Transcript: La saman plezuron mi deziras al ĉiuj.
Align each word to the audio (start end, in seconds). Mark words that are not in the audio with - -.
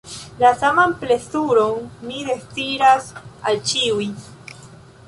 La 0.43 0.51
saman 0.61 0.95
plezuron 1.03 1.85
mi 2.09 2.25
deziras 2.31 3.13
al 3.49 3.63
ĉiuj. 3.73 4.11